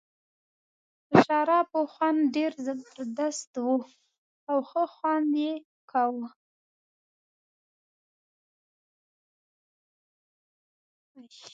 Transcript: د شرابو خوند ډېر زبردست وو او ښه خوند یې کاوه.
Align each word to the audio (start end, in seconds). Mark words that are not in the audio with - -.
د 1.07 1.09
شرابو 1.25 1.81
خوند 1.93 2.19
ډېر 2.35 2.51
زبردست 2.65 3.51
وو 3.63 3.75
او 4.49 4.57
ښه 4.69 4.83
خوند 4.95 5.31
یې 5.43 5.53
کاوه. 5.91 6.27